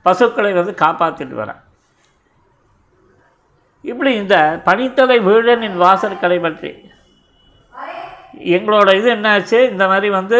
[0.06, 1.62] பசுக்களை வந்து காப்பாற்றிட்டு வரேன்
[3.84, 4.36] இப்படி இந்த
[4.66, 6.72] பனித்தலை வீழனின் வாசற்களை பற்றி.
[8.58, 9.60] எங்களோட இது என்னாச்சு?
[9.72, 10.39] இந்த மாதிரி வந்து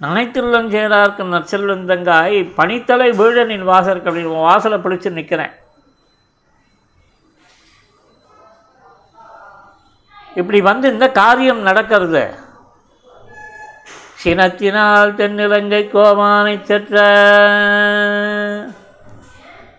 [0.00, 5.54] நனைத்துள்ளம் சேரார்க்கு நற்செல்வந்தங்காய் பனித்தலை வீழனின் வாசற்களை வாசலை பிடிச்சி நிற்கிறேன்
[10.34, 12.34] இப்படி வந்து இந்த காரியம் நடக்கிறது.
[14.24, 17.02] சினத்தினால் தென்னிலங்கை கோமானை செற்ற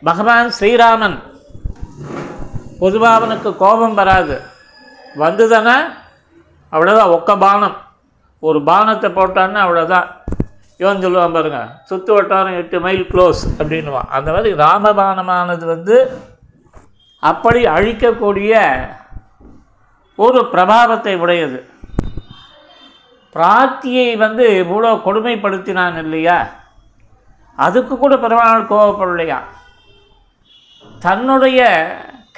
[0.03, 1.17] பகவான் ஸ்ரீராமன்
[2.79, 4.41] பொதுவாக அவனுக்கு கோபம் வராது.
[5.15, 5.75] வந்துதானே?
[6.71, 7.77] அவ்வளோதான் ஒக்க பானம்.
[8.39, 10.07] ஒரு பானத்தை போட்டான்னா அவ்வளோதான்
[10.77, 14.09] இவன் சொல்லுவான் பாருங்க சுற்று வட்டாரம் எட்டு மைல் க்ளோஸ் அப்படின்னுவான்.
[14.09, 16.17] அந்த மாதிரி ராமபானமானது வந்து
[17.19, 18.53] அப்படி அழிக்கக்கூடிய
[20.17, 21.69] ஒரு பிரபாவத்தை உடையது.
[23.35, 26.37] பிரார்த்தியை வந்து இவ்வளோ கொடுமைப்படுத்தினான் இல்லையா?
[27.57, 29.39] அதுக்கு கூட பெருமாள் கோபப்படலையா
[30.99, 31.59] தன்னுடைய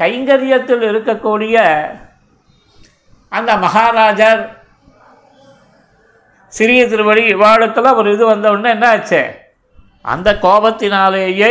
[0.02, 1.56] கைங்கரியத்தில் இருக்கக்கூடிய
[3.32, 4.42] அந்த மகாராஜர்
[6.54, 9.22] சிறிய திருவடி இவாளுக்கெல்லாம் ஒரு இது வந்த உடனே என்ன ஆச்சு
[10.02, 11.50] அந்த கோபத்தினாலேயே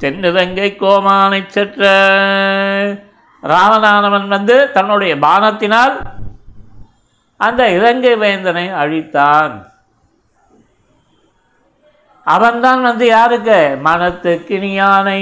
[0.00, 1.82] தென்னிலங்கை கோமானை செற்ற
[3.42, 6.06] ராமநாதவன் வந்து தன்னுடைய பானத்தினால்
[7.36, 9.66] அந்த இலங்கை வேந்தனை அழித்தான்.
[12.24, 13.78] அவன்தான் வந்து யாருக்கு?
[13.84, 15.20] மனத்து கிணியானை.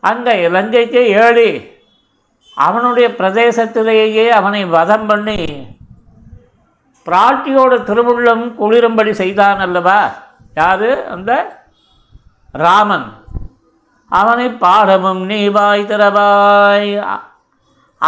[0.00, 1.72] அந்த இலங்கைக்கு ஏழி.
[2.54, 5.44] அவனுடைய பிரதேசத்திலேயே அவனை வதம் பண்ணி
[7.06, 10.12] பிராட்டியோட திருவுள்ளம் குளிரும்படி செய்தான் அல்லவா?
[10.54, 11.06] யாரு?
[11.06, 11.62] அந்த
[12.52, 13.23] ராமன்.
[14.18, 16.90] அவனை பாடமும் நீ வாய் திறவாய்.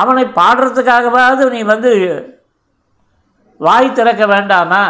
[0.00, 1.92] அவனை பாடுறதுக்காகவாவது நீ வந்து
[3.66, 4.82] வாய் திறக்க வேண்டாமா?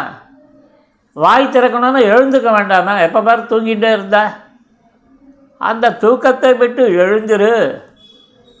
[1.13, 2.93] வாய் திறக்கணும்னு எழுந்துக்க வேண்டாமா?
[3.07, 4.23] எப்போ பார் தூங்கிட்டே இருந்தா.
[5.61, 7.53] அந்த தூக்கத்தை விட்டு எழுந்திரு.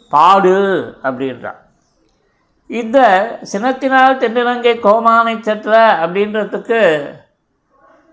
[0.09, 0.57] பாடு
[1.03, 1.61] அப்படின்றான்
[2.69, 2.99] இந்த
[3.51, 5.73] சினத்தினால் தென்னிலங்கை கோமானை சற்ற
[6.05, 6.79] அப்படின்றதுக்கு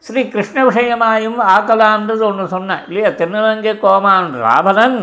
[0.04, 3.08] ஸ்ரீ கிருஷ்ண விஷயமாயும் ஆக்கலான்றது ஒன்று சொன்னேன் இல்லையா?
[3.08, 4.98] தென்னிலங்கை கோமான் ராவணன்.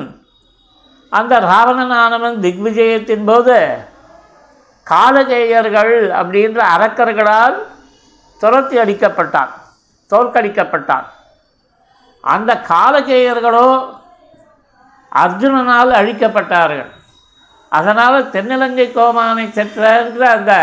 [1.09, 3.57] அந்த ராவணனானவன் திக்விஜயத்தின் போது
[4.89, 7.57] காலகேயர்கள் அப்படின்ற அரக்கர்களால்
[8.39, 9.51] துரத்தி அடிக்கப்பட்டான்
[10.09, 11.07] தோற்கடிக்கப்பட்டான்.
[12.21, 13.67] அந்த காலகேயர்களோ
[15.15, 16.91] அர்ஜுனனால் அழிக்கப்பட்டார்கள்.
[17.69, 20.53] அதனால் தென்னிலங்கை கோமானை சென்ற அந்த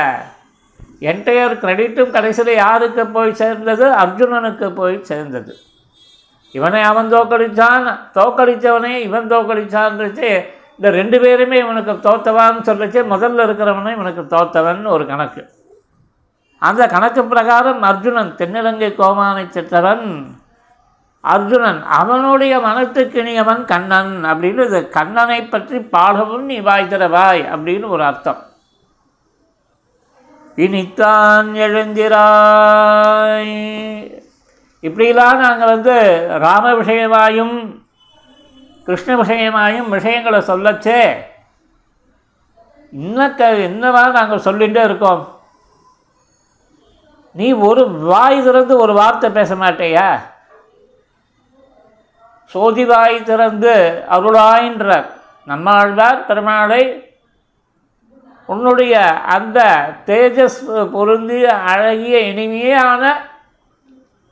[1.00, 3.90] என்டையர் கிரெடிட்டும் கடைசியில் யாருக்கு போய் சேர்ந்தது?
[3.90, 5.56] அர்ஜுனனுக்கு போய் சேர்ந்தது.
[6.52, 7.84] இவனை அவன் தோக்கடித்தான்
[8.14, 10.28] தோக்கடித்தவனே இவன் தோக்கடிச்சான்றச்சு
[10.76, 13.00] இந்த ரெண்டு பேருமே இவனுக்கு தோத்தவான்னு சொல்லிச்சு.
[13.14, 15.48] முதல்ல இருக்கிறவனே இவனுக்கு தோத்தவன் ஒரு கணக்கு.
[16.58, 20.06] அந்த கணக்கு பிரகாரம் அர்ஜுனன் தென்னிலங்கை கோமானை செற்றவன்.
[21.20, 28.40] அர்ஜுனன் அவனுடைய மனத்துக்கிணியவன் கண்ணன் அப்படின்னு இது கண்ணனை பற்றி பாடவும் நீ வாய் தரவாய் அப்படின்னு ஒரு அர்த்தம்.
[30.58, 32.26] இனித்தான் எழுந்திராய்.
[34.82, 37.76] இப்படிலாம் நாங்கள் வந்து ராம விஷயமாயும்
[38.84, 41.16] கிருஷ்ண விஷயமாயும் விஷயங்களை சொல்லச்சே.
[42.92, 45.40] இன்னக்க என்னவா நாங்கள் சொல்லிகிட்டே இருக்கோம்.
[47.32, 50.20] நீ ஒரு வாய் திறந்து ஒரு வார்த்தை பேச மாட்டேயா?
[52.54, 55.06] சோதிவாய் திறந்து அருளாயின்றார்
[55.44, 57.07] நம்மாழ்வார் பெருமாளை
[58.52, 58.94] உன்னுடைய
[59.36, 59.58] அந்த
[60.06, 60.60] தேஜஸ்
[60.92, 63.02] பொருந்திய அழகிய இனிமையான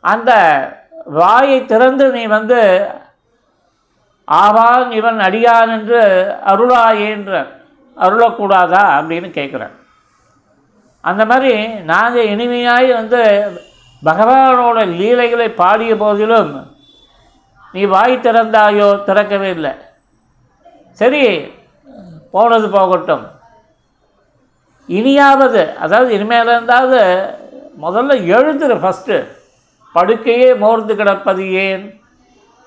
[0.04, 0.30] அந்த
[1.18, 2.60] வாயை திறந்து நீ வந்து
[4.28, 6.00] ஆவான் இவன் அடியான் என்று
[6.52, 7.34] அருளாயேன்ற
[7.96, 9.74] அருளக்கூடாதா அப்படின்னு கேட்குறேன்
[11.04, 11.52] அந்த மாதிரி
[11.92, 13.20] நாங்கள் இனிமையாய் வந்து
[14.02, 16.50] பகவானோட லீலைகளை பாடிய போதிலும்
[17.74, 19.72] நீ வாய் திறந்தாயோ திறக்கவே இல்லை.
[21.00, 21.22] சரி
[22.34, 23.24] போனது போகட்டும்.
[24.88, 27.00] இனியாவது அதாவது இனிமேல் இருந்தாவது
[27.80, 29.16] முதல்ல எழுந்துரு ஃபஸ்ட்டு
[29.94, 31.84] படுக்கையே மோர்ந்து கிடப்பது ஏன்?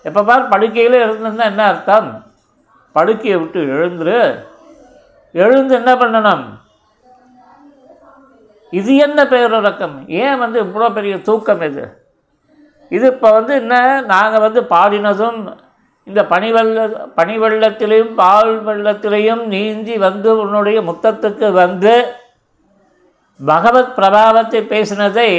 [0.05, 2.09] எப்போ பார் படுக்கையில் இருந்திருந்தா என்ன அர்த்தம்?
[2.95, 4.19] படுக்கையை விட்டு எழுந்துரு.
[5.35, 6.45] எழுந்து என்ன பண்ணணும்?
[8.73, 11.85] இது என்ன பேரடக்கம் ஏன் வந்து இவ்வளோ பெரிய தூக்கம் இது?
[12.91, 14.01] இது இப்போ வந்து என்ன?
[14.05, 15.39] நாங்கள் வந்து பாடினதும்
[16.09, 16.83] இந்த பனிவெள்ள
[17.15, 21.93] பனி வெள்ளத்திலையும் பால் வெள்ளத்திலையும் நீந்தி வந்து உன்னுடைய முத்தத்துக்கு வந்து
[23.39, 25.29] பகவத் பிரபாவத்தை பேசினதை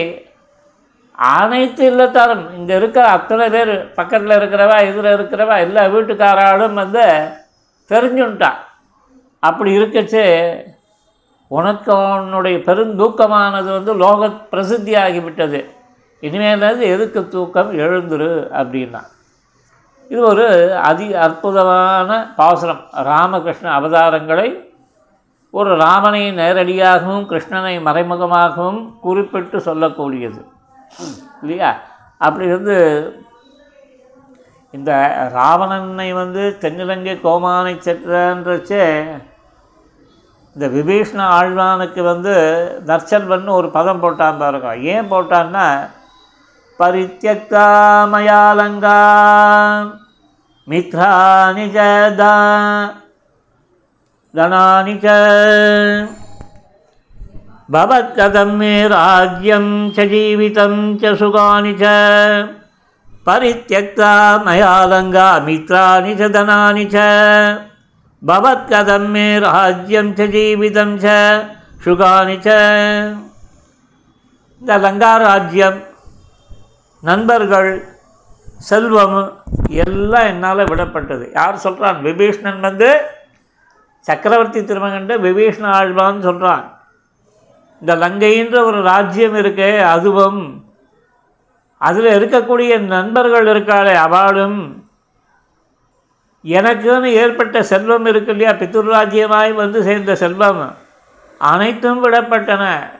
[1.14, 7.04] அனைத்து இல்லத்தாரும் இங்கே இருக்கிற அத்தனை பேர் பக்கத்தில் இருக்கிறவா இதில் இருக்கிறவா எல்லா வீட்டுக்காராலும் வந்து
[7.90, 8.60] தெரிஞ்சுட்டான்
[9.42, 10.24] அப்படி இருக்கச்சு.
[11.50, 15.60] உனக்கு உன்னுடைய பெருந்தூக்கமானது வந்து லோக பிரசித்தி ஆகிவிட்டது
[16.22, 17.70] இனிமேலாவது எதுக்கு தூக்கம்?
[17.78, 18.30] எழுந்துரு
[18.60, 19.00] அப்படின்னா.
[20.12, 20.46] இது ஒரு
[20.88, 22.82] அதி அற்புதமான பாசுரம்.
[23.10, 24.48] ராமகிருஷ்ண அவதாரங்களை
[25.50, 30.40] ஒரு ராமனை நேரடியாகவும் கிருஷ்ணனை மறைமுகமாகவும் குறிப்பிட்டு சொல்லக்கூடியது.
[31.42, 31.70] இல்லையா?
[32.18, 32.76] அப்படி வந்து
[34.72, 34.90] இந்த
[35.34, 38.84] ராவணனை வந்து தென்னிலங்கை கோமானை சென்றன்றச்சே
[40.54, 42.34] இந்த விபீஷ்ண ஆழ்வானுக்கு வந்து
[42.86, 44.76] நற்செல்வன் ஒரு பதம் போட்டான் பாருங்க.
[44.92, 45.66] ஏன் போட்டான்னா
[50.69, 52.35] பரித்தியக்தாமயாலங்கா மித்ராணி ஜதா
[54.33, 55.05] தனானி ச
[57.69, 59.65] भवत्कथं मे राज्यं
[59.95, 61.83] च जीवितं च सुखानि च
[63.27, 64.11] परित्यक्ता
[64.45, 67.05] मया लङ्गा मित्राणि च धनानि च
[68.21, 71.15] भवत्कथं मे राज्यं च जीवितं च
[71.85, 72.47] சுகானி ச
[74.61, 75.79] இந்த லங்கா ராஜ்யம்
[77.03, 77.69] நண்பர்கள்
[78.60, 81.30] செல்வம் எல்லாம் என்னால் விடப்பட்டது.
[81.34, 83.00] யார் சொல்கிறான் விபீஷ்ணன் வந்து
[84.00, 86.80] சக்கரவர்த்தி திருமகன்ட்ட விபீஷ்ண ஆழ்வான்னு சொல்கிறான்
[87.80, 90.64] இந்த லங்கைன்ற ஒரு ராஜ்யம் இருக்கே அதுவும்.
[91.78, 94.88] அதில் இருக்கக்கூடிய நண்பர்கள் இருக்காளே அவளும்.
[96.44, 98.52] எனக்குன்னு ஏற்பட்ட செல்வம் இருக்கு இல்லையா?
[98.52, 100.74] பித்துர் ராஜ்யமாய் வந்து சேர்ந்த செல்வம்.
[101.38, 102.90] அனைத்தும் விடப்பட்டன.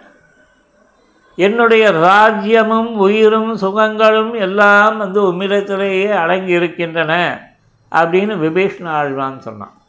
[1.37, 7.43] என்னுடைய ராஜ்யமும் உயிரும் சுகங்களும் எல்லாம் வந்து உம்மிடத்திலேயே அடங்கி இருக்கின்றன
[7.93, 9.83] அப்படின்னு விபீஷ்ண ஆழ்வான் சொன்னான்.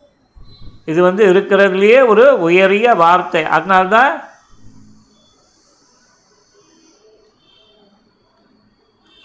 [0.86, 3.44] இது வந்து இருக்கிறதுலையே ஒரு உயரிய வார்த்தை.
[3.46, 4.24] அதனால்தான்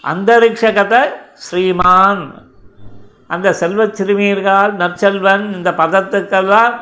[0.03, 2.45] அந்தரிக்ஷகத்தை ஸ்ரீமான்
[3.27, 6.75] அந்த செல்வச் சிறுமியர்கள் நற்செல்வன் இந்த பதத்துக்கெல்லாம்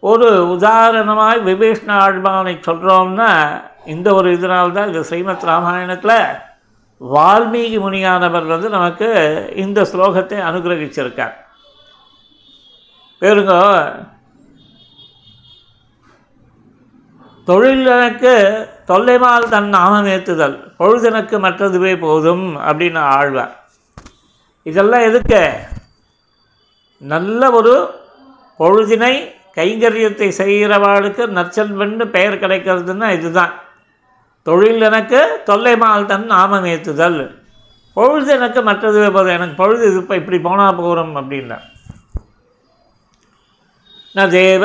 [0.00, 6.42] ஒரு உதாரணமாக விபீஷ்ண ஆழ்வானை சொல்கிறோம்னா இந்த ஒரு இதனால்தான் இந்த ஸ்ரீமத் ராமாயணத்தில்
[7.14, 9.08] வால்மீகி முனியானவர் வந்து நமக்கு
[9.56, 11.32] இந்த ஸ்லோகத்தை அனுகிரகிச்சிருக்கார்.
[13.20, 13.52] பேருங்க
[17.46, 18.34] தொழிலனுக்கு
[18.86, 23.64] தொல்லைமால் தன் நாமம் ஏற்றுதல் பொழுதெனக்கு மற்றதுவே போதும் அப்படின்னு ஆழ்வார்.
[24.62, 25.52] இதெல்லாம் எதுக்கு?
[26.98, 28.00] நல்ல ஒரு
[28.58, 33.62] பொழுதினை கைங்கரியத்தை செய்கிறவாளுக்கு நற்செல்வன்னு பெயர் கிடைக்கிறதுன்னா இதுதான்.
[34.44, 37.42] தொழில் எனக்கு தொல்லைமால் தன் நாமம் ஏற்றுதல்
[37.94, 39.32] பொழுது எனக்கு மற்றது போதும்.
[39.32, 41.58] எனக்கு பொழுது இது இப்போ இப்படி போனால் போகிறோம் அப்படின்னா.
[44.14, 44.64] ந தேவ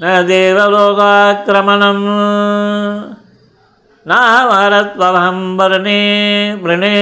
[0.00, 2.04] ந தேவலோகாக்கிரமணம்
[4.06, 6.02] நாவரத்வகம் வருணே
[6.60, 6.98] விரணே.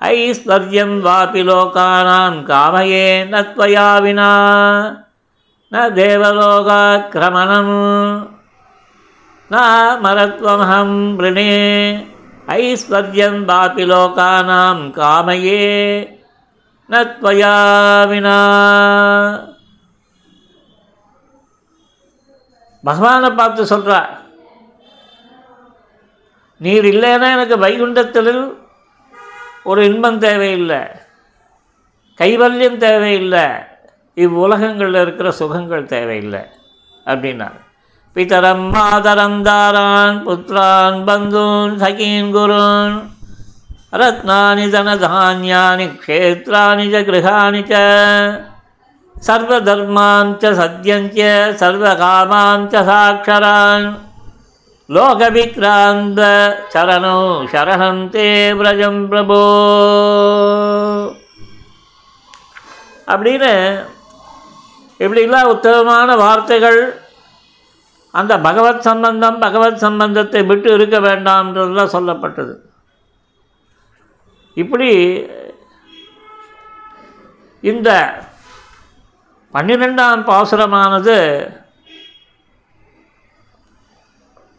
[0.00, 4.30] ஐஸ்வர்யம் வாபி லோகானாம் காமயே நத்வயா வினா.
[5.72, 7.74] ந தேவலோகாக்கிரமணம்
[9.51, 11.51] देवलोकाक्रमणं न मरत्वमहं वृणे
[12.49, 15.65] ऐश्वर्यं वापि लोकानां कामये
[16.89, 17.55] न त्वया
[18.09, 18.37] विना
[22.83, 23.99] பகவானை பார்த்து சொல்கிறா
[26.61, 28.33] நீர் இல்லைன்னா எனக்கு வைகுண்டத்தில்
[29.63, 30.81] ஒரு இன்பம் தேவையில்லை
[32.19, 33.45] கைவல்யம் தேவையில்லை
[34.17, 36.41] இவ்வுலகங்களில் இருக்கிற சுகங்கள் தேவையில்லை
[37.05, 37.59] அப்படின்னார்
[38.15, 42.97] பிதரம் மாதரம் தாரான் புத்திரான் பந்தூன் சகீன் குருன்
[43.93, 47.81] ரத்னானி தனதானியானி க்ஷேத்ராணி ச கிருஹாணி ச
[49.15, 51.19] சர்வதர்மான் ச சத்யஞ்ச
[51.61, 53.87] சர்வகாமான் ச சாட்சரான்
[54.89, 56.21] லோகவிக்ராந்த
[56.73, 57.17] சரணோ
[57.51, 59.41] சரணம் தே விரஜம் பிரபோ
[63.07, 63.53] அப்படின்னு
[64.99, 66.79] இப்படிலாம் உத்தமமான வார்த்தைகள்
[68.14, 72.54] அந்த பகவத் சம்பந்தம் பகவத் சம்பந்தத்தை விட்டு இருக்க வேண்டாம்ன்றதுலாம் சொல்லப்பட்டது.
[74.56, 74.90] இப்படி
[77.62, 77.90] இந்த
[79.54, 81.18] பன்னிரெண்டாம் பாசுரமானது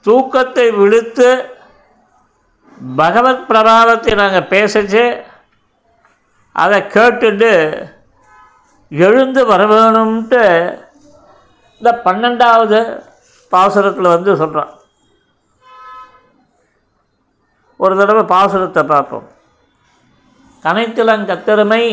[0.06, 1.30] தூக்கத்தை விடுத்து
[2.96, 5.06] பகவத் பிரபாவத்தை நாங்கள் பேசிச்சு
[6.56, 7.52] அதை கேட்டுட்டு
[8.92, 10.44] எழுந்து வர வேணும்ன்ட்டு
[11.82, 12.80] இந்த பன்னெண்டாவது
[13.56, 14.74] பாசுரத்தில் வந்து சொல்கிறான்
[17.80, 19.26] ஒரு தடவை பாசுரத்தை பார்ப்போம்.
[20.66, 21.84] கனைத்திலங்கத்தெருமை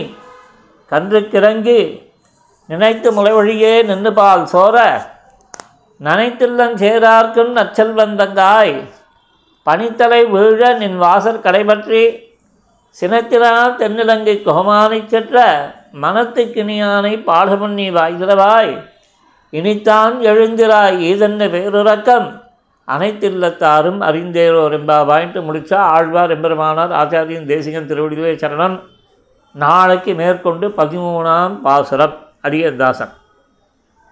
[0.93, 1.81] கன்றுக்கிறங்கி
[2.69, 4.77] நினைத்து முளைவழியே நின்று பால் சோர
[6.01, 8.75] நனைத்தில்லன் சேரார்க்கும் நச்செல்வந்தங்காய்
[9.67, 12.03] பனித்தலை வீழ நின் வாசற் கடைபற்றி
[12.97, 15.37] சினத்தினால் தென்னிலங்கை கோமானை செற்ற
[16.03, 18.73] மனத்துக்கினியானை பாடமுன் நீ வாய்கிறவாய்
[19.53, 22.29] இனித்தான் எழுந்திராய் ஈதன்ன பேருறக்கம்.
[22.89, 28.77] அனைத்தில்லத்தாரும் அறிந்தேரோர் என்பாவாயின்ட்டு முடித்தா ஆழ்வார் எம்பெருமானார் ஆச்சாரியன் தேசிகன் திருவடிவே சரணம்.
[29.55, 33.13] நாளைக்கு மேற்கொண்டு பதிமூணாம் பாசுரம் அடியதாசன்